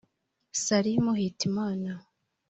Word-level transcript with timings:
Salim 0.63 1.05
Hitimana 1.19 1.91